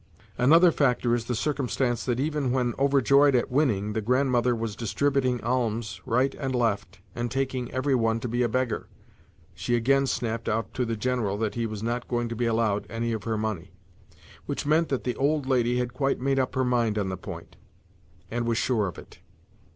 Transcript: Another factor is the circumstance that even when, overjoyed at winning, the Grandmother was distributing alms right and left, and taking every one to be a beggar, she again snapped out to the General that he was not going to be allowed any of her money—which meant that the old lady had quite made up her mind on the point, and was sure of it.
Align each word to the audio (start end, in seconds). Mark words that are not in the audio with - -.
Another 0.35 0.71
factor 0.71 1.13
is 1.13 1.25
the 1.25 1.35
circumstance 1.35 2.03
that 2.05 2.19
even 2.19 2.49
when, 2.51 2.73
overjoyed 2.79 3.35
at 3.35 3.51
winning, 3.51 3.93
the 3.93 4.01
Grandmother 4.01 4.55
was 4.55 4.75
distributing 4.75 5.39
alms 5.43 6.01
right 6.07 6.33
and 6.39 6.55
left, 6.55 6.99
and 7.13 7.29
taking 7.29 7.71
every 7.71 7.93
one 7.93 8.19
to 8.21 8.27
be 8.27 8.41
a 8.41 8.49
beggar, 8.49 8.87
she 9.53 9.75
again 9.75 10.07
snapped 10.07 10.49
out 10.49 10.73
to 10.73 10.85
the 10.85 10.95
General 10.97 11.37
that 11.37 11.53
he 11.53 11.67
was 11.67 11.83
not 11.83 12.07
going 12.07 12.27
to 12.29 12.35
be 12.35 12.47
allowed 12.47 12.87
any 12.89 13.11
of 13.13 13.25
her 13.25 13.37
money—which 13.37 14.65
meant 14.65 14.89
that 14.89 15.03
the 15.03 15.15
old 15.17 15.45
lady 15.45 15.77
had 15.77 15.93
quite 15.93 16.19
made 16.19 16.39
up 16.39 16.55
her 16.55 16.65
mind 16.65 16.97
on 16.97 17.09
the 17.09 17.15
point, 17.15 17.55
and 18.31 18.47
was 18.47 18.57
sure 18.57 18.87
of 18.87 18.97
it. 18.97 19.19